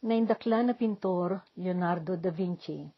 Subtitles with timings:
[0.00, 2.88] Naindakla na pintor, Leonardo da Vinci.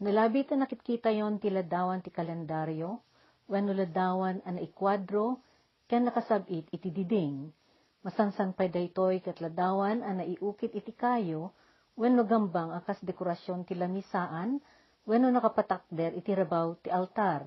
[0.00, 3.04] Nalabit na nakitkita yon ti ladawan ti kalendaryo,
[3.52, 5.44] wenno ladawan an ikwadro,
[5.84, 7.52] ken nakasabit iti diding.
[8.00, 11.52] Masansan pay daytoy ket ladawan an naiukit iti kayo,
[12.00, 14.56] wenno gambang akas dekorasyon ti lamisaan,
[15.04, 17.44] wenno nakapatakder iti rabaw ti altar.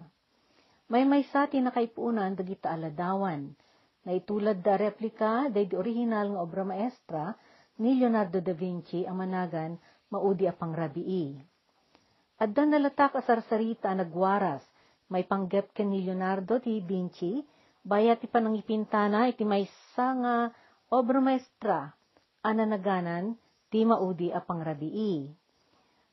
[0.94, 3.50] May maysa ti nakaipunan dagita aladawan,
[4.06, 7.34] na itulad da replika day di original nga obra maestra,
[7.80, 9.80] ni Leonardo da Vinci ang managan
[10.12, 11.40] maudi a pangrabii.
[12.40, 14.64] Adda nalatak a sarsarita nagwaras,
[15.08, 17.40] may panggep ken ni Leonardo ti Vinci,
[17.84, 19.64] bayat ti panangipintana iti may
[19.96, 20.52] nga
[20.92, 21.88] obra maestra,
[22.44, 23.40] ananaganan
[23.72, 25.32] ti maudi a pangrabii.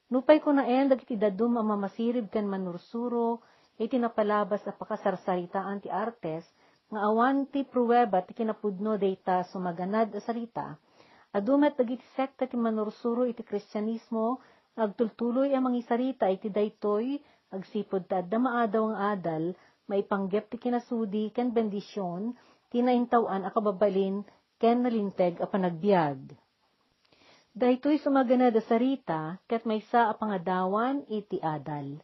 [0.07, 3.43] Nupay ko na en dagiti dadum a mamasirib ken manursuro,
[3.75, 6.47] iti napalabas a pakasarsaritaan ti artes,
[6.87, 10.79] nga awan ti pruweba ti kinapudno data sumaganad a sarita,
[11.37, 14.41] Adumet dagiti sekta ti manursuro iti kristyanismo,
[14.73, 17.21] agtultuloy ang mangisarita iti daytoy,
[17.53, 19.45] agsipod ta adda maadaw ang adal,
[19.85, 22.33] maipanggep ti kinasudi ken bendisyon,
[22.73, 24.25] tinaintawan a kababalin
[24.57, 26.33] ken nalinteg a panagbiag.
[27.53, 32.01] Daytoy sumagana da sarita, ket maysa a pangadawan iti adal.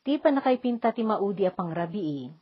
[0.00, 2.32] Ti panakaipinta ti maudi a pangrabii.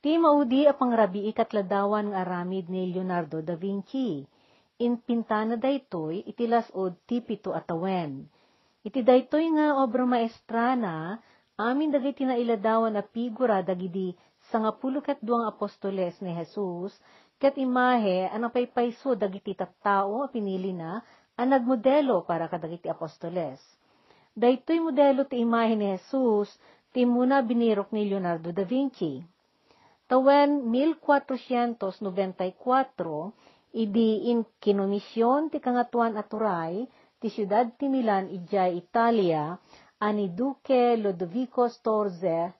[0.00, 4.31] Ti maudi a pangrabii katladawan nga aramid ni Leonardo da Vinci
[4.82, 8.26] in pintana daytoy iti lasod ti pito atawen.
[8.82, 11.22] Iti daytoy nga obra maestra na
[11.54, 14.18] amin dagiti nailadawan a figura dagidi
[14.50, 16.98] sangapulo ket duang apostoles ni Jesus
[17.38, 20.98] ket imahe ang napaypayso dagiti tattao pinili na
[21.38, 23.62] ang nagmodelo para kadagiti apostoles.
[24.34, 26.58] Daytoy modelo ti imahe ni Jesus
[26.92, 29.22] ti muna binirok ni Leonardo da Vinci.
[30.10, 33.32] Tawen 1494
[33.72, 36.84] idi in kinomisyon ti kangatuan aturay
[37.18, 39.56] ti siyudad ti Milan ijay Italia
[39.96, 42.52] ani Duque Lodovico Storze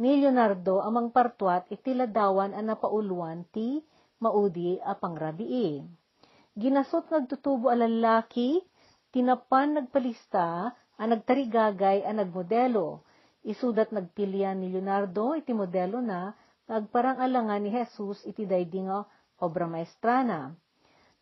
[0.00, 3.84] ni Leonardo amang partuat iti ladawan a napauluan ti
[4.20, 5.84] maudi a pangrabii.
[6.56, 8.60] Ginasot nagtutubo a lalaki,
[9.12, 13.04] tinapan nagpalista a nagtarigagay a nagmodelo.
[13.40, 16.36] Isudat nagpilian ni Leonardo iti modelo na
[16.68, 19.08] nagparang alangan ni Jesus iti daydinga
[19.40, 20.54] obra maestrana.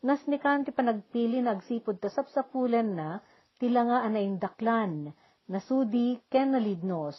[0.03, 3.19] Nas ni kanti panagpili nagsipod ta sapsapulan na,
[3.59, 5.11] tila nga anaindaklan,
[5.51, 7.19] nasudi ken nalidnos.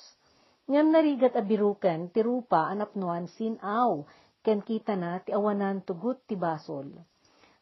[0.70, 4.06] Ngam narigat abiruken, ti rupa anapnuan sinaw,
[4.46, 6.88] ken kita na ti awanan tugut ti basol.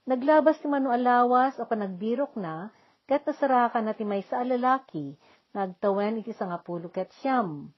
[0.05, 2.69] Naglabas ti manu alawas a panagbirok na,
[3.09, 5.17] ket nasarakan na ti may sa alalaki,
[5.55, 7.73] nagtawen iti sangapulo ket siyam.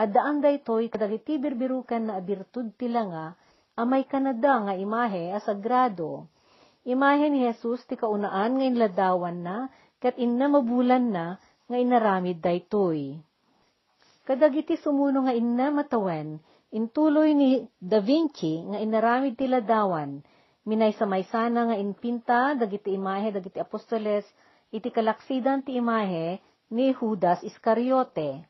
[0.00, 3.26] Addaan daytoy kadagiti birbirukan na abirtud tila nga,
[3.80, 6.28] amay kanada nga imahe a sagrado.
[6.84, 9.68] Imahe ni Jesus ti kaunaan nga inladawan na,
[10.00, 11.36] kat inna mabulan na,
[11.68, 13.20] nga inaramid daytoy.
[14.24, 16.40] Kadagiti sumuno nga inna matawen,
[16.72, 20.22] intuloy ni Da Vinci nga inaramid ti ladawan,
[20.64, 24.24] minay sa sana nga inpinta, dagiti imahe, dagiti apostoles,
[24.70, 26.38] iti kalaksidan ti imahe
[26.70, 28.46] ni Judas Iscariote.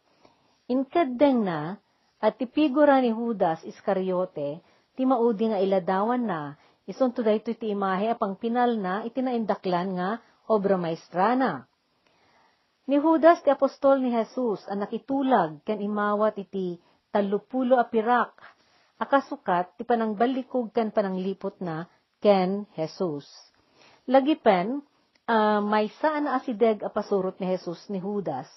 [0.70, 1.80] Inkadeng na,
[2.20, 4.60] at ti figura ni Judas Iscariote,
[5.00, 10.76] ti maudi nga iladawan na, isunto dayto ti imahe apang pinal na itinaindaklan nga obra
[10.76, 11.64] maestra na.
[12.84, 16.76] Ni Judas ti apostol ni Jesus ang nakitulag ken imawat iti
[17.08, 18.44] talupulo a pirak,
[19.00, 21.88] akasukat ti panangbalikog ken pananglipot na
[22.20, 23.24] ken Jesus.
[24.04, 24.84] Lagipen,
[25.32, 28.52] uh, may saan na asideg a pasurot ni Jesus ni Judas,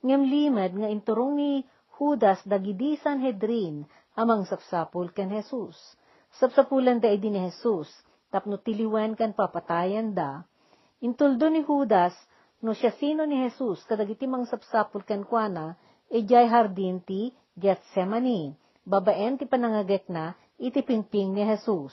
[0.00, 1.68] ngem limed nga inturong ni
[2.00, 3.84] Judas dagidi Sanhedrin
[4.16, 5.76] amang sapsapul ken Jesus.
[6.36, 7.88] Sapsapulan da idi ni Jesus,
[8.32, 10.44] tapno tiliwen kan papatayan da.
[11.04, 12.16] Intuldo ni Judas,
[12.64, 15.76] no siya sino ni Jesus, kadagiti mang sapsapul ken kuana,
[16.08, 18.56] ejay hardin ti Gethsemane,
[18.88, 21.92] babaen ti panangagek na, iti pingping ni Jesus.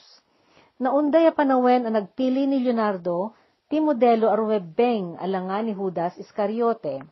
[0.80, 3.36] Naunday a panawen ang nagpili ni Leonardo,
[3.68, 7.04] ti modelo arwebeng alangan ni Judas Iscariote.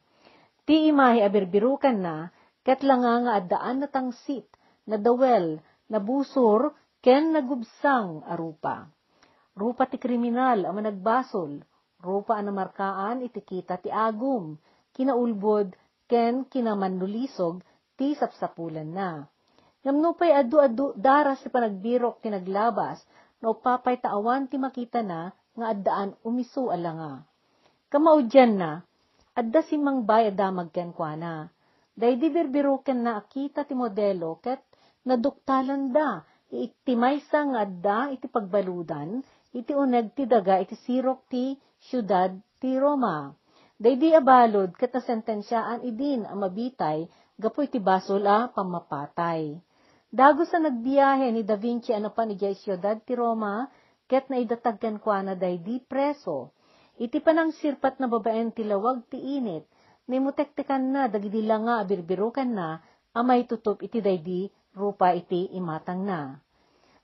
[0.64, 2.32] Ti imahe abirbirukan na,
[2.64, 4.48] ket langa nga addaan na tangsit,
[4.88, 5.60] na dawel,
[5.92, 6.72] na busor,
[7.04, 8.88] ken nagubsang arupa.
[9.52, 11.60] Rupa ti kriminal ang nagbasol,
[12.00, 14.56] rupa ang namarkaan iti kita ti agum,
[14.96, 15.76] kinaulbod,
[16.08, 17.60] ken kinamanlulisog,
[17.98, 19.28] ti sapsapulan na.
[19.84, 23.02] Ngamnupay adu-adu daras si panagbirok ti naglabas,
[23.44, 27.26] no papay taawan ti makita na, nga addaan umisu alanga.
[27.90, 28.70] Kamaudyan na,
[29.34, 31.50] adda si mangbay adamag ken kwa na.
[31.98, 34.67] Daydi birbiruken na akita ti modelo ket
[35.08, 36.20] naduktalan da,
[36.52, 39.24] iti maysa nga adda iti pagbaludan,
[39.56, 41.56] iti uneg ti daga iti sirok ti
[41.88, 43.32] syudad ti Roma.
[43.80, 47.08] Daydi abalod ket nasentensyaan idin a mabitay
[47.40, 49.56] gapu iti basol a pamapatay.
[50.08, 53.70] Dago sa nagbiyahe ni Da Vinci ano pa ni Jay syudad ti Roma,
[54.10, 56.52] ket naidatag ken kuana daydi preso.
[56.98, 59.68] Iti panang sirpat na babaen ti lawag ti init,
[60.10, 62.82] nimutektekan na dagidi nga abirbirukan na,
[63.14, 66.40] amay tutup iti daydi rupa iti imatang na.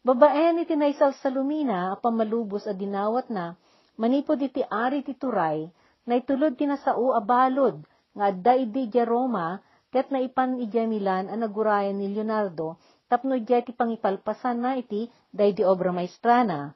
[0.05, 3.57] Babaen iti naisal sa lumina, pamalubos a dinawat na,
[3.97, 5.65] manipod iti ari ti turay,
[6.05, 7.81] na itulod tinasao abalod,
[8.13, 9.57] nga adda idi Roma,
[9.89, 12.77] ket naipan ija Milan a nagurayan ni Leonardo,
[13.09, 16.75] tapno ija ti pangipalpasan na iti daydi obra maestrana.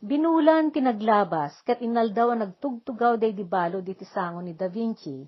[0.00, 5.20] Binulan tinaglabas, ket inaldaw ang nagtugtugaw day di balo di sango ni Da Vinci.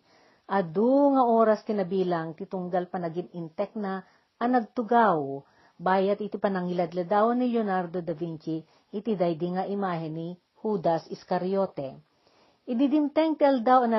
[0.49, 4.01] Adu nga oras tinabilang titunggal panagin intek na
[4.43, 5.47] ang nagtugaw,
[5.79, 8.59] bayat iti panangiladladawan ni Leonardo da Vinci,
[8.91, 12.03] iti daydi nga imahe ni Judas Iscariote.
[12.67, 13.94] Ididimteng tel daw ang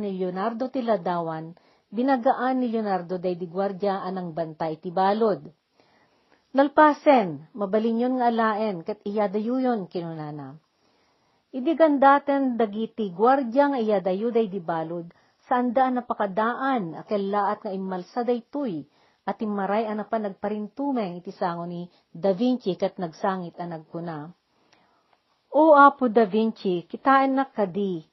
[0.00, 1.52] ni Leonardo ti ladawan,
[1.92, 5.44] binagaan ni Leonardo day di gwardya anang bantay ti balod.
[6.56, 10.56] Nalpasen, mabalinyon nga alaen, kat iyadayuyon kinunana.
[11.52, 15.12] Idi gandaten dagiti gwardya nga iyadayu day di balod,
[15.44, 18.88] saan daan napakadaan, akelaat nga imalsa daytoy,
[19.26, 24.30] at imaray ana pa nagparintumeng iti sango ni Da Vinci kat nagsangit ang nagkuna.
[25.50, 28.06] O Apo Da Vinci, kitain na kadi,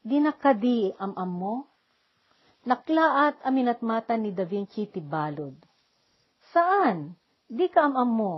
[0.00, 1.56] di na kadi am-am mo?
[2.64, 5.52] Naklaat aminat mata ni Da Vinci ti balod.
[6.48, 7.12] Saan?
[7.44, 8.34] Di ka amam mo.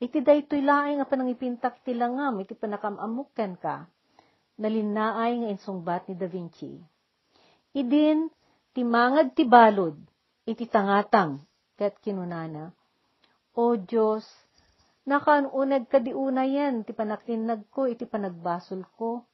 [0.00, 3.84] Iti daytoy laing nga panangipintak ti langam, iti panakamamukken ka.
[4.56, 6.72] Nalinaay nga insungbat ni Da Vinci.
[7.76, 8.32] Idin,
[8.72, 9.96] ti mangad ti balod,
[10.48, 11.44] iti tangatang,
[11.76, 12.72] ket kinunana.
[13.52, 14.24] O Diyos,
[15.04, 19.24] nakaanunag ka di una yan, ti panakinag ko, iti panagbasol ko.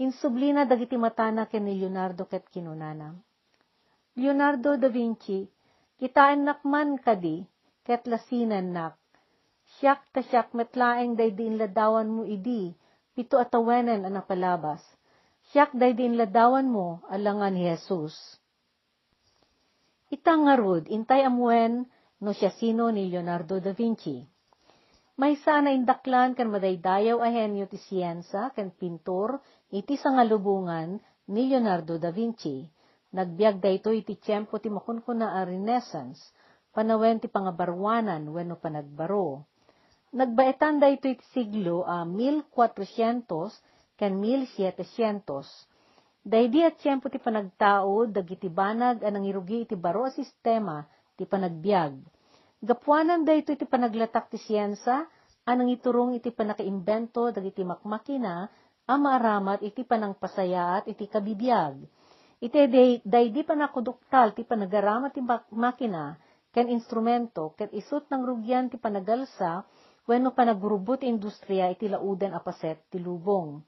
[0.00, 3.12] Insublina dagiti matana ken ni Leonardo ket kinunana.
[4.16, 5.46] Leonardo da Vinci,
[6.00, 7.44] kitaan nakman kadi,
[7.84, 8.96] ket lasinan nak.
[9.78, 12.76] Siyak ta siyak metlaeng day din ladawan mo idi,
[13.16, 14.84] pito atawenan ang napalabas.
[15.52, 18.41] Siyak day din ladawan mo, alangan ni Jesus.
[20.12, 21.88] Itangarod, intay amuen,
[22.20, 24.20] no siya sino ni Leonardo da Vinci.
[25.16, 29.40] May sana indaklan kan madaydayaw ahenyo ti siyensa kan pintor
[29.72, 31.00] iti sangalubungan
[31.32, 32.60] ni Leonardo da Vinci.
[33.16, 36.20] Nagbiag dayto iti tiyempo ti makunkuna a Renaissance,
[36.76, 39.48] panawen ti pangabarwanan wenno panagbaro.
[40.12, 45.71] Nagbaetan da ito iti siglo a uh, 1400 ken 1700.
[46.22, 50.86] Daydi at siyempo ti panagtao, dagiti banag anang irugi iti baro a sistema
[51.18, 51.98] ti panagbiag.
[52.62, 55.02] Gapuanan da ito iti panaglatak ti siyensa,
[55.50, 58.46] anang iturong iti panakaimbento dagiti makmakina,
[58.86, 61.82] a maaramat iti panangpasayaat iti kabibiyag.
[62.38, 65.26] Iti day, daydi panakuduktal ti panagaramat ti
[65.58, 66.14] makina,
[66.54, 69.66] ken instrumento, ket isut ng rugyan ti panagalsa,
[70.06, 73.58] wenno panagrubot industriya iti lauden apaset ti lubong.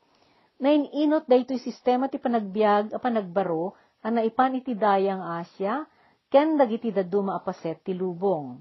[0.63, 3.75] Naininot daytoy sistema ti panagbiag a panagbaro
[4.05, 5.87] a naipan iti dayang Asya,
[6.31, 8.61] ken dagiti daduma apaset ti lubong.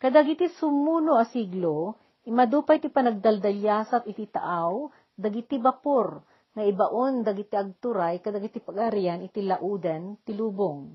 [0.00, 1.96] Kadagiti sumuno a siglo,
[2.28, 6.20] imadupay ti panagdaldalyasat iti taaw, dagiti bapor,
[6.50, 10.90] nga ibaon dagiti agturay kadagiti pagarian iti lauden ti lubong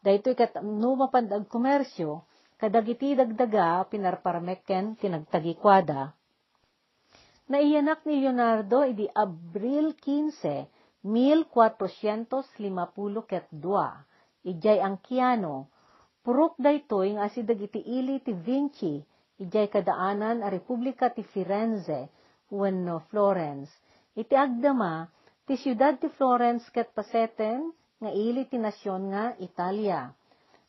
[0.00, 2.24] Daytoy kat no mapandag komersyo,
[2.56, 6.15] kadagiti dagdaga pinarparmeken tinagtagikwada.
[7.46, 10.66] Naiyanak ni Leonardo idi Abril 15,
[11.06, 14.02] 1452 ket dua,
[14.42, 15.70] ijay ang kiano,
[16.26, 18.98] purok daytoy nga si dagiti ili ti Vinci,
[19.38, 22.10] ijay kadaanan a Republika ti Firenze,
[22.50, 23.70] wenno Florence.
[24.18, 25.06] Iti agdama,
[25.46, 27.70] ti siyudad ti Florence ket paseten,
[28.02, 30.10] nga ili ti nasyon nga Italia.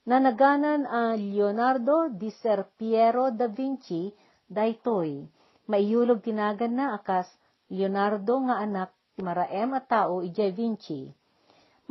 [0.05, 4.13] Nanaganan a Leonardo di Ser Piero da Vinci
[4.45, 5.36] daytoy.
[5.67, 7.27] Maiyulog tinagan na akas
[7.67, 11.11] Leonardo nga anak maraem a tao ijay Vinci.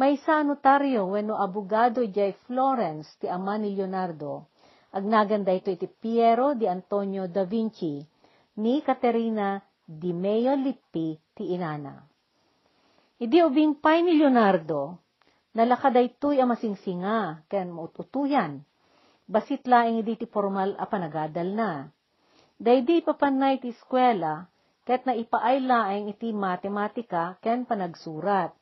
[0.01, 4.49] May sa notaryo wenno abogado ijay Florence ti ama ni Leonardo.
[4.97, 8.01] Agnagan daytoy ti Piero di Antonio da Vinci
[8.65, 12.01] ni Caterina di Meo Lippi ti inana.
[13.21, 15.01] Idi ubing pay ni Leonardo,
[15.57, 18.61] nalakaday tuy a masingsinga, ken maututuyan.
[19.29, 21.71] Basit laing iti ti formal a panagadal na.
[22.57, 24.49] Daydi papanay ti eskwela,
[24.89, 28.57] ket na ipaay laing iti matematika ken panagsurat.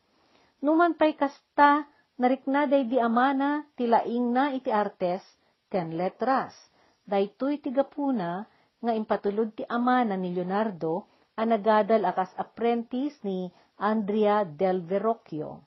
[0.64, 1.86] Numan pay kasta,
[2.18, 5.22] narikna daydi amana, ti laing na iti artes,
[5.70, 6.50] ken letras.
[7.06, 8.42] Daytoy ti gapuna,
[8.82, 11.06] nga impatulod ti ama na ni Leonardo
[11.38, 13.46] ang nagadal akas apprentice ni
[13.78, 15.62] Andrea del Verrocchio.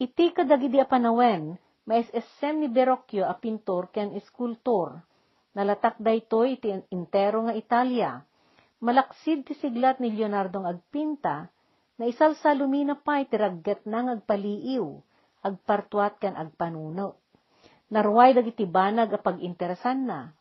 [0.00, 5.09] Iti kadagidi a panawen, maisesem ni Verrocchio a pintor ken eskultor.
[5.50, 8.22] Nalatak daytoy iti intero nga Italia.
[8.80, 11.50] Malaksid ti siglat ni Leonardo ng agpinta,
[12.00, 14.86] na isal sa lumina pa iti ragget nang agpaliiw,
[15.44, 17.20] agpartuat kan agpanuno.
[17.92, 20.32] Narway dagiti banag a pag-interesan na.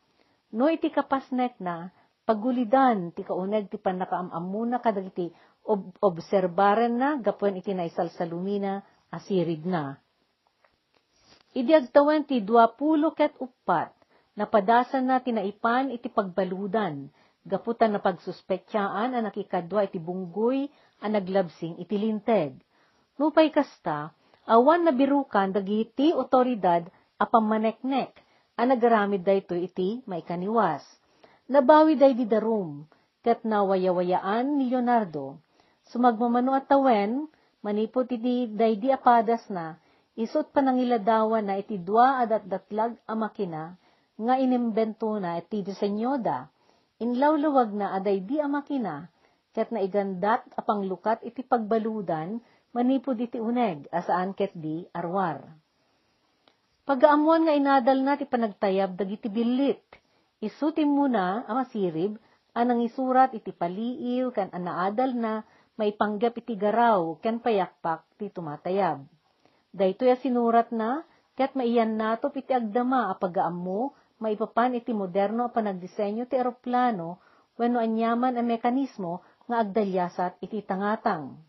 [0.55, 1.91] No iti kapasnek na,
[2.23, 5.33] pagulidan ti kauneg ti panakaamamuna kadagiti
[5.67, 9.97] ob obserbaren na gapwen iti naisal sa lumina asirig na.
[11.57, 12.79] Idi agtawan ti 20
[13.17, 13.98] ket upat,
[14.39, 17.11] napadasan na tinaipan iti pagbaludan,
[17.43, 20.71] gaputan na pagsuspektyaan ang nakikadwa iti bunggoy
[21.03, 22.55] ang naglabsing iti linteg.
[23.19, 24.15] Nupay kasta,
[24.47, 26.87] awan na birukan dagiti otoridad
[27.19, 28.15] a pamaneknek,
[28.55, 30.87] ang nagaramid dayto iti maikaniwas.
[31.51, 32.87] Nabawi day di darum,
[33.19, 35.35] ket nawayawayaan ni Leonardo.
[35.91, 37.27] Sumagmamano at tawen,
[37.59, 39.75] manipot iti day di apadas na,
[40.15, 43.75] isot panangiladawan na iti dua adat datlag a makina,
[44.19, 46.51] nga inimbento na iti disenyoda,
[46.99, 49.07] inlawlawag na aday di a makina,
[49.55, 52.43] ket na igandat apang lukat iti pagbaludan,
[52.75, 55.41] manipod iti uneg, asaan ket di arwar.
[56.83, 59.81] Pagaamuan nga inadal na ti panagtayab dagiti bilit,
[60.43, 62.19] isutim muna ang masirib,
[62.51, 65.33] anang isurat iti paliiw kan anaadal na
[65.79, 69.05] maipanggap iti garaw ken payakpak ti tumatayab.
[69.69, 71.05] Dayto ya sinurat na,
[71.37, 77.19] ket maiyan nato iti agdama a pagaammo, maipapan iti moderno a panagdisenyo ti eroplano,
[77.55, 81.39] wenno anyaman a mekanismo nga agdalyasat iti tangatang.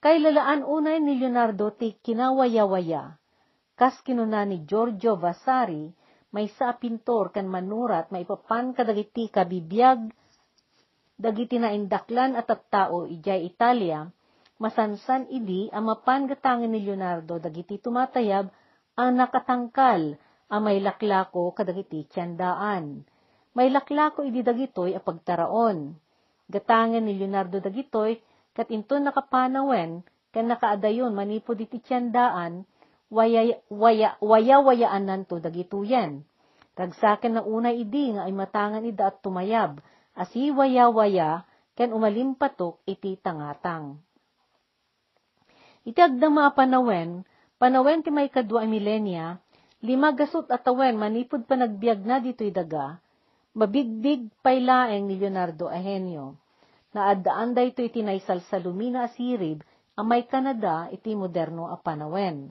[0.00, 3.16] Kay lalaan unay ni Leonardo ti kinawayawaya,
[3.74, 5.90] kas kinuna ni Giorgio Vasari,
[6.34, 10.10] may sa pintor kan manurat maipapan kadagiti kabibiyag
[11.14, 14.10] dagiti na indaklan at tattao ijay Italia,
[14.58, 18.50] masansan idi ang mapan gatangin ni Leonardo dagiti tumatayab
[18.98, 20.18] ang nakatangkal
[20.50, 23.04] ang may laklako kadagiti tiyandaan.
[23.54, 25.94] May laklako idi dagitoy a pagtaraon.
[26.50, 28.20] Gatangin ni Leonardo dagitoy
[28.52, 32.66] kat into nakapanawen kan nakaadayon manipod iti tiyandaan
[33.14, 36.26] waya, waya, waya wayaan nanto dagituyan.
[36.74, 39.78] Tagsaken na una idi nga ay matangan ida at tumayab,
[40.18, 41.46] asi waya waya,
[41.78, 44.02] ken umalimpatok iti tangatang.
[45.86, 47.22] Iti agdama panawen,
[47.62, 49.38] panawen ti may kadwa milenya,
[49.84, 52.96] lima gasot at awen manipod pa nagbiag na dito'y daga,
[53.52, 56.40] mabigbig paylaeng ni Leonardo Ahenyo.
[56.96, 59.60] Naadaan da ito iti naisal sa lumina asirib,
[59.92, 62.48] amay Canada iti moderno a panawen.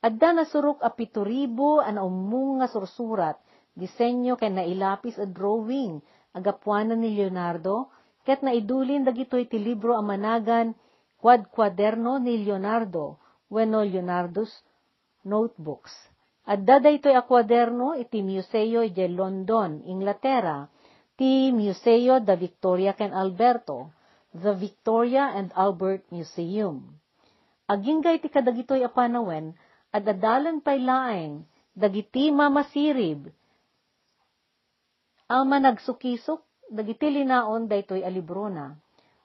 [0.00, 3.36] Adda na surok a pituribo an umung nga sursurat,
[3.76, 6.00] disenyo ken nailapis a drawing,
[6.32, 7.92] agapuanan ni Leonardo,
[8.24, 10.72] ket naidulin dagito iti libro a managan
[11.20, 13.20] quad quaderno ni Leonardo,
[13.52, 14.64] wenno Leonardo's
[15.28, 16.13] notebooks.
[16.44, 20.68] Adda daytoy a kwaderno iti Museo de London, Inglaterra,
[21.16, 23.96] ti Museo da Victoria ken Alberto,
[24.36, 27.00] the Victoria and Albert Museum.
[27.64, 29.56] Agingga iti kadagitoy a panawen,
[29.88, 33.32] at adalan pay laeng, dagiti mamasirib.
[35.32, 38.76] Ang managsukisok, dagiti linaon daytoy alibrona.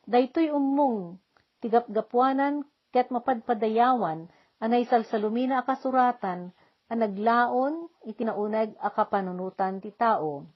[0.07, 1.19] Daytoy umong,
[1.59, 2.63] tigapgapuanan,
[2.95, 4.31] ket mapadpadayawan,
[4.63, 6.55] anay salsalumina akasuratan,
[6.89, 10.49] ang naglaon, itinaunag akapanunutan ti tao.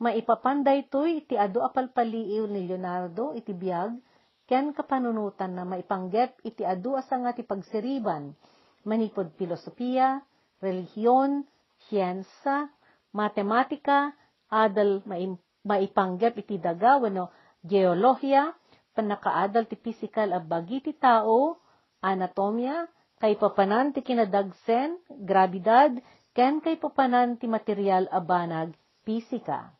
[0.00, 3.92] Maipapanday to'y iti ado apalpaliiw ni Leonardo iti biyag,
[4.48, 8.32] ken kapanunutan na maipanggep iti ado asa ti pagsiriban,
[8.88, 10.24] manipod filosofiya,
[10.64, 11.44] relihiyon,
[11.84, 12.72] siyensa,
[13.12, 14.16] matematika,
[14.48, 15.04] adal
[15.68, 17.28] maipanggep iti daga, wano
[17.60, 18.56] geolohiya,
[18.96, 21.60] panakaadal ti physical a bagi ti tao,
[22.00, 25.98] anatomya, kay papanan ti kinadagsen, grabidad,
[26.34, 29.74] ken kay papanan ti material a banag, pisika.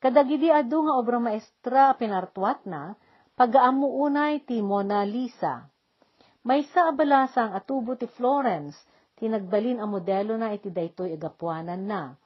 [0.00, 2.96] Kadagidi adu nga obra maestra pinartuat na,
[3.36, 5.68] pagaamu unay ti Mona Lisa.
[6.40, 8.80] May sa abalasang atubo ti Florence,
[9.20, 12.16] tinagbalin ang modelo na iti daytoy agapuanan na.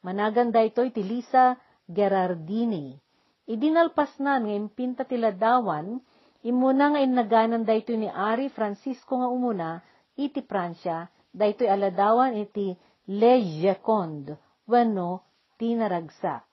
[0.00, 1.52] Managan daytoy ti Lisa
[1.84, 2.96] Gerardini.
[3.44, 6.00] Idinalpas na nga impinta ti ladawan,
[6.46, 9.82] imuna nga innaganan daytoy ni Ari Francisco nga umuna,
[10.14, 12.74] iti Pransya, daytoy aladawan iti
[13.08, 14.36] Le Jeconde,
[14.68, 15.24] wano
[15.56, 16.44] tinaragsak.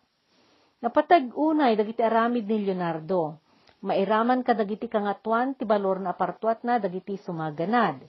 [0.81, 3.41] Napatag unay dagiti aramid ni Leonardo,
[3.85, 8.01] mairaman ka dagiti kangatuan ti balor na apartuat na dagiti sumaganad.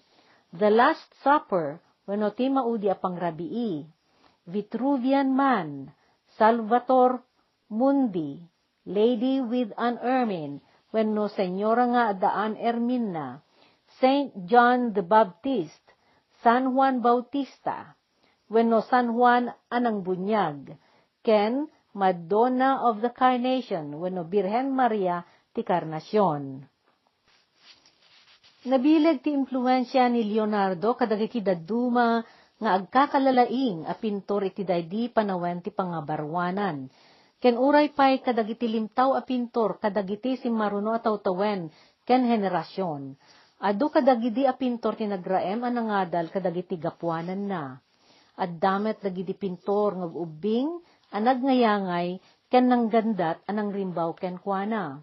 [0.52, 3.84] The Last Supper, wano ti maudi apang rabii.
[4.46, 5.90] Vitruvian Man,
[6.38, 7.18] Salvator
[7.66, 8.38] Mundi,
[8.86, 10.62] Lady with an Ermine,
[10.96, 13.36] wenno Senyora nga daan Ermina,
[14.00, 15.84] Saint John the Baptist,
[16.40, 17.92] San Juan Bautista,
[18.48, 20.72] wenno San Juan anang bunyag,
[21.20, 25.20] ken Madonna of the Carnation, wenno Birhen Maria
[25.52, 26.64] ti Carnacion.
[28.66, 32.24] Nabileg ti impluensya ni Leonardo kadagiti daduma
[32.56, 36.88] nga agkakalalaing a pintor iti daydi panawen ti pangabarwanan.
[37.36, 41.68] Ken uray pay kadagiti limtaw a pintor kadagiti si maruno a tawtawen
[42.08, 43.12] ken henerasyon.
[43.60, 47.76] Adu kadagidi a pintor ti nagraem a nangadal kadagiti gapuanan na.
[48.36, 50.80] At damet dagiti pintor nga ubing
[51.12, 55.00] a nagnayangay ken nang gandat anang rimbaw ken kuana.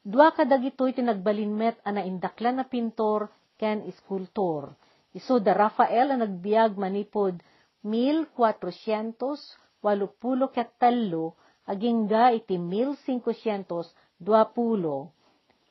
[0.00, 3.28] Dua kadagitoy ti nagbalinmet a naindaklan na pintor
[3.60, 4.72] ken iskultor
[5.10, 7.42] Iso da Rafael ang nagbiag manipod
[7.82, 11.34] 1480 ket talo
[11.70, 13.94] agingga iti 1520.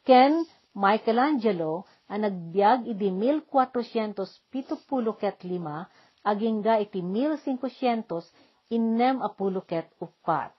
[0.08, 5.84] Ken Michelangelo ang nagbiag iti 1470 ket lima
[6.24, 10.56] agingga iti 1500 innem apulo ket upat.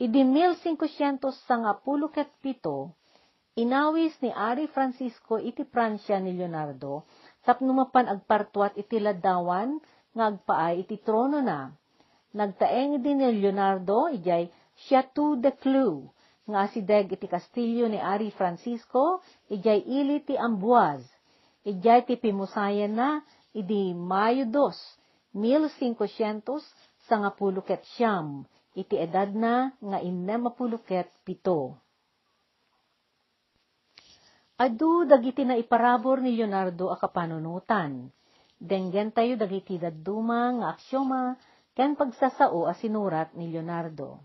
[0.00, 2.96] Idi 1500 sangapulo ket pito,
[3.56, 7.04] inawis ni Ari Francisco iti Pransya ni Leonardo
[7.46, 9.78] Tapno mapan agpartuat iti ladawan,
[10.10, 11.70] nga agpaay iti trono na.
[12.36, 16.12] Nagtaeng din ni Leonardo, ijay Chateau de Clou,
[16.44, 21.00] nga asideg iti kastilyo ni Ari Francisco, ijay ili ti Ambuaz.
[21.64, 23.24] Ijay ti pimusayan na,
[23.56, 26.60] idi Mayo 2, 1500,
[27.08, 28.44] sangapuluket siyam,
[28.76, 31.80] iti edad na nga innemapuluket pito.
[34.60, 38.12] Adu dagiti na iparabor ni Leonardo a kapanunutan.
[38.56, 41.36] Denggen tayo dagiti dadduma nga aksyoma
[41.76, 44.24] ken pagsasao a sinurat ni Leonardo.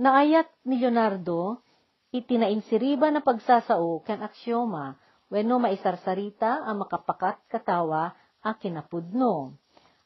[0.00, 1.60] Naayat ni Leonardo
[2.08, 4.96] iti nainsiriba na pagsasao ken aksyoma
[5.28, 9.60] wenno maisarsarita a makapakat katawa a kinapudno.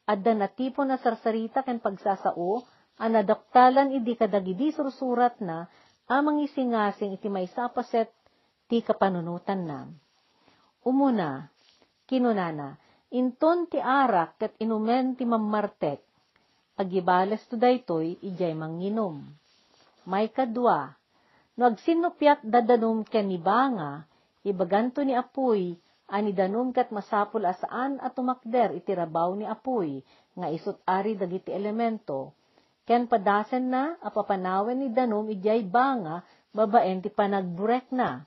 [0.09, 2.66] Adda natipo na sarsarita ken pagsasao
[2.98, 5.70] a nadoktalan idi kadagidi sursurat na
[6.11, 8.11] amang isingasing iti may sapaset
[8.66, 9.80] ti kapanunutan na.
[10.82, 11.46] Umuna,
[12.09, 12.80] kinunana,
[13.12, 16.00] inton ti arak kat inumen ti mamartek,
[16.78, 19.26] agibales to daytoy ijay manginom.
[20.06, 20.94] May kadwa,
[21.58, 24.06] no agsinupyat dadanum ken ni banga,
[24.46, 25.76] ibaganto ni apuy,
[26.08, 30.00] ani danum kat masapul asaan at tumakder itirabaw ni apuy,
[30.38, 32.32] nga isut ari dagiti elemento,
[32.88, 36.24] ken padasen na apapanawen ni danum ijay banga,
[36.56, 38.24] babaen ti panagburek na,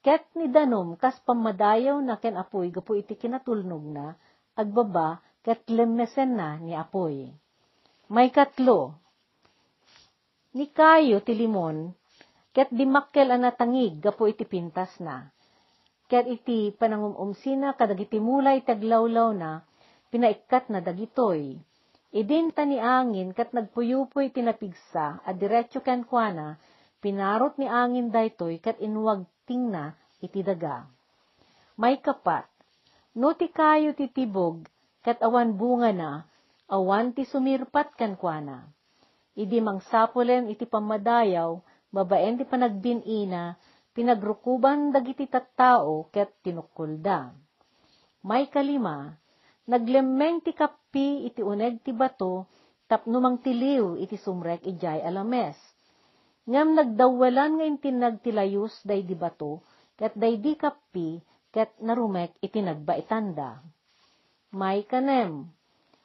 [0.00, 4.16] Ket ni danom kas pamadayaw na ken apoy gapu iti kinatulnog na,
[4.56, 7.28] agbaba ket lemesen na ni apoy.
[8.10, 8.98] May katlo,
[10.58, 11.94] ni kayo ti limon,
[12.50, 15.30] ket dimakkel anatangig gapu iti pintas na.
[16.10, 19.62] Ket iti panangumumsina kadagiti mulay taglawlaw na,
[20.10, 21.54] pinaikat na dagitoy.
[22.10, 26.58] Idin ni angin kat nagpuyupoy tinapigsa, a diretso ken kuana,
[26.98, 30.82] pinarot ni angin daytoy kat inwag ting na iti daga.
[31.78, 32.50] May kapat,
[33.14, 34.66] no ti kayo ti tibog,
[35.06, 36.26] kat awan bunga na,
[36.70, 38.70] awan ti sumirpat kankwana.
[39.34, 41.58] Idi mangsapulen iti pamadayaw,
[41.90, 43.58] babaen ti panagbinina,
[43.90, 47.34] pinagrukuban dagiti tattao ket tinukkulda.
[48.22, 49.10] May kalima,
[49.66, 52.46] naglemmeng ti kapi iti uneg ti bato,
[52.86, 55.58] tapno mang tiliw iti sumrek ijay alames
[56.50, 59.62] ngam nagdawalan nga intinag tilayus day di bato,
[59.94, 61.22] ket day di kapi,
[61.54, 63.62] ket narumek iti nagbaitanda.
[64.50, 65.46] May kanem,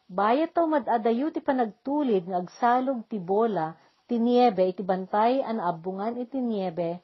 [0.05, 3.73] bayat taw madadayo ti panagtulid nga agsalog ti bola,
[4.05, 7.01] ti niebe iti bantay an abungan iti niebe,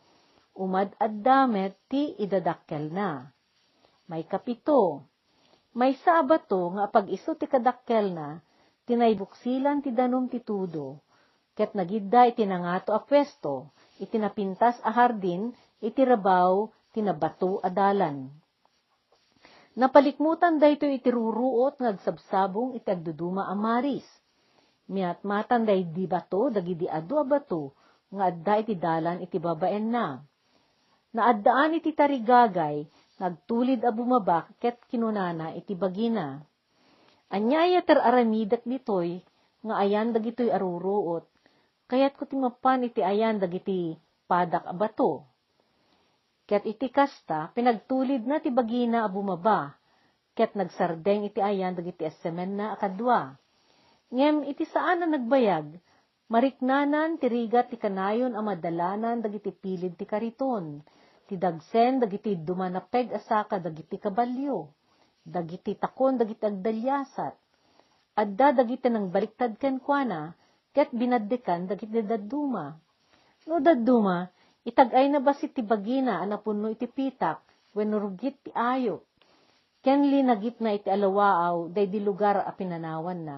[0.53, 3.25] umad addamet ti idadakkel na.
[4.05, 5.01] May kapito,
[5.73, 8.43] may sabato nga pag iso ti kadakkel na,
[8.85, 10.99] tinaybuksilan ti danom ti tudo,
[11.55, 18.29] ket nagidda iti nangato a pwesto, iti napintas a hardin, iti rabaw, tinabato adalan.
[19.71, 24.03] Napalikmutan dayto iti ruruot ngagsabsabong iti agduduma a maris.
[24.91, 27.71] Miat matan day di bato, dagidi adu a bato,
[28.11, 30.19] nga adda iti dalan iti babaen na.
[31.15, 32.83] Naaddaan iti tarigagay,
[33.23, 36.43] nagtulid a bumabak, ket kinunana iti bagina.
[37.31, 39.23] Anyaya ter aramidak ditoy,
[39.63, 41.31] nga ayan dagitoy aruruot,
[41.91, 45.27] Kayat ko timapan iti ayan dagiti padak abato.
[46.51, 49.71] Ket iti kasta, pinagtulid na ti bagina a bumaba,
[50.35, 53.39] ket nagsardeng iti ayan dagiti esemen na akadwa.
[54.11, 55.79] Ngem iti saan na nagbayag,
[56.27, 60.83] mariknanan ti rigat ti kanayon a madalanan dagiti pilid ti kariton,
[61.23, 64.67] ti dagsen dagiti dumanapeg asaka dagiti kabalyo,
[65.23, 67.31] dagiti takon dagiti agdalyasat,
[68.19, 70.35] adda dagiti nang baliktad ken kuana,
[70.75, 72.75] ket binaddekan dagiti dadduma.
[73.47, 74.27] No dadduma,
[74.67, 77.41] itagay na ba si tibagina anapunno iti pitak,
[77.73, 79.05] wenurgit ti ayo.
[79.81, 83.37] Ken linagip na iti alawaaw, day di lugar a pinanawan na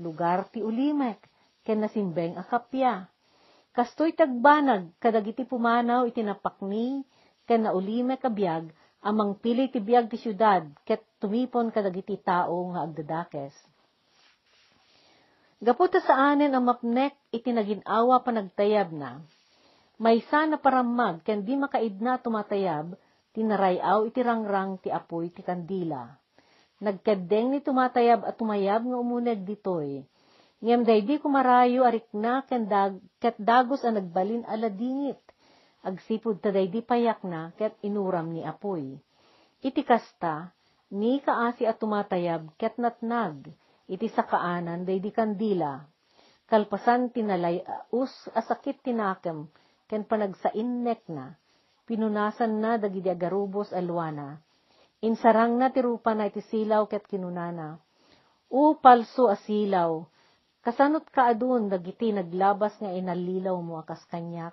[0.00, 1.20] lugar ti ulimek,
[1.62, 3.06] ken nasimbeng akapya.
[3.70, 7.04] Kastoy tagbanag, kadagiti pumanaw iti napakni,
[7.46, 8.72] ken naulimek abiyag,
[9.04, 13.54] amang pili ti biyag ti syudad, ket tumipon kadagiti tao nga agdadakes.
[15.60, 19.20] Gaputa sa anen ang mapnek iti naginawa pa nagtayab na.
[20.00, 22.96] May sana paramag ken di makaidna tumatayab,
[23.36, 26.20] tinarayaw iti rangrang ti apoy ti kandila
[26.80, 30.02] nagkadeng ni tumatayab at tumayab nga umuneg ditoy.
[30.60, 35.20] Ngem day di kumarayo arik na dag, ket dagos ang nagbalin aladingit.
[35.80, 38.96] Agsipod ta day di payak na ket inuram ni apoy.
[39.60, 40.52] Iti kasta,
[40.92, 43.48] ni kaasi at tumatayab ket natnag,
[43.88, 45.80] iti sa kaanan day di kandila.
[46.44, 49.48] Kalpasan tinalay us asakit tinakem,
[49.90, 51.34] ken panagsainnek na,
[51.90, 54.38] pinunasan na dagidi agarubos alwana,
[55.00, 57.80] Insarang na tirupa na iti silaw ket kinunana.
[58.52, 60.04] U palso asilaw,
[60.60, 64.52] kasanot ka adun dagiti naglabas nga inalilaw mo akas kanyak.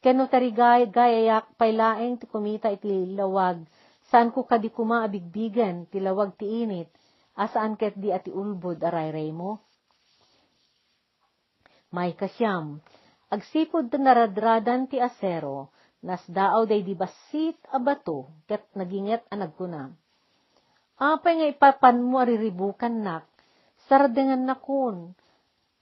[0.00, 3.68] Keno tarigay gayayak pailaeng ti kumita iti lawag,
[4.08, 6.88] saan ko kadi kuma abigbigan ti lawag ti init,
[7.36, 9.60] asaan ket di ati ulbod aray mo?
[11.92, 12.80] May kasyam,
[13.34, 15.74] agsipod naradradan ti asero,
[16.06, 19.90] nas daaw day di basit abato, ket naginget anag ko na.
[20.94, 23.26] Apay nga ipapan mo ariribukan nak,
[23.90, 25.18] sardengan na kun,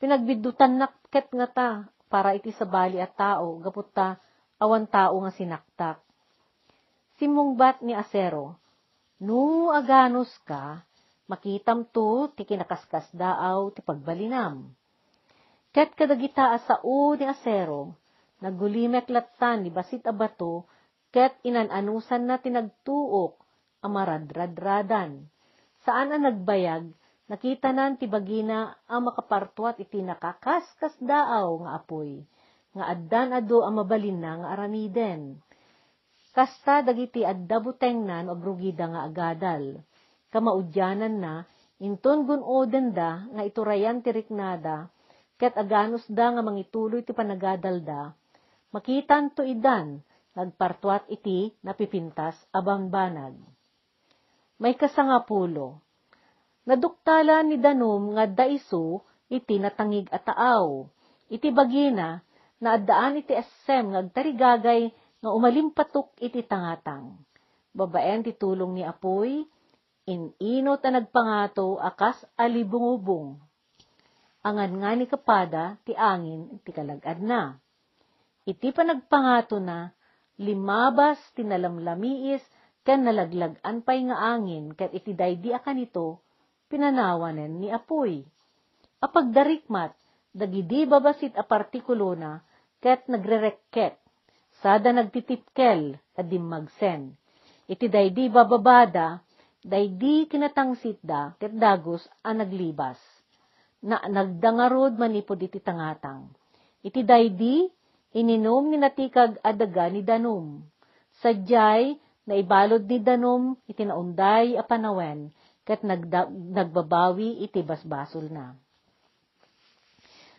[0.01, 1.71] pinagbidutan nak ket nga ta,
[2.09, 4.17] para iti sa bali at tao, gapot ta,
[4.57, 5.99] awan tao nga sinaktak.
[7.21, 8.57] Simungbat ni Asero,
[9.21, 10.85] no aganos ka,
[11.29, 14.73] makitam to, ti kinakaskas daaw, ti pagbalinam.
[15.73, 17.97] Ket kadagita asao ni Asero,
[18.43, 20.67] Nagulimek latan ni basit abato,
[21.15, 23.39] ket inananusan na tinagtuok,
[23.87, 25.31] amaradradradan.
[25.87, 26.91] Saan ang nagbayag,
[27.31, 32.21] nakita nan ti bagina ang makapartuat iti nakakaskas daaw nga apoy,
[32.75, 35.39] nga addan ado ang mabalin na nga aramiden.
[36.37, 39.81] Kasta dagiti adda buteng nan abrugida nga agadal.
[40.35, 41.35] Kamaudyanan na,
[41.79, 44.91] inton gunoden da nga iturayan ti riknada,
[45.43, 48.15] ket aganos da nga mangituloy ti panagadal da,
[48.73, 50.01] Makitan to idan,
[50.33, 53.37] nagpartuat iti napipintas abang banag.
[54.57, 55.85] May kasangapulo.
[56.65, 60.89] Naduktala ni Danom nga daiso iti natangig ataaw.
[61.29, 62.25] Iti bagina
[62.65, 64.89] na addaan iti asem ngagtarigagay
[65.21, 67.21] nga umalimpatok iti tangatang.
[67.77, 69.45] Babaen ti tulong ni Apoy,
[70.09, 73.37] inino ta nagpangato akas alibungubong.
[74.43, 77.63] Angan nga ni kapada ti angin ti kalagad na
[78.43, 79.95] Iti panagpangato na,
[80.43, 82.43] limabas tinalamlamiis,
[82.83, 86.19] ken nalaglagan pay nga angin, ket iti daydi akanito,
[86.67, 88.27] pinanawanen ni apoy.
[88.99, 89.95] Apagdarikmat,
[90.35, 92.43] dagidi babasit a partikulo na,
[92.83, 93.95] ket nagrerekket,
[94.59, 97.15] sada nagtitipkel, adim magsen.
[97.71, 99.23] Iti daydi bababada,
[99.63, 102.99] daydi kinatangsit da, ket dagos a naglibas.
[103.83, 106.31] Na nagdangarod manipod iti tangatang.
[106.87, 107.67] Iti daydi,
[108.15, 110.63] ininom ni natikag adaga ni Danom.
[111.19, 115.35] Sadyay, na ibalod ni Danom, itinaunday a panawen,
[115.67, 118.55] kat nagda, nagbabawi iti basbasol na.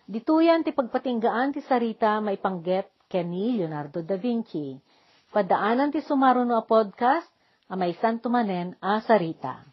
[0.04, 4.76] Dituyan ti pagpatinggaan ti sarita may pangget keni Leonardo da Vinci.
[5.32, 7.32] Padaanan ti sumaro no a podcast,
[7.72, 9.73] a may santumanen a sarita.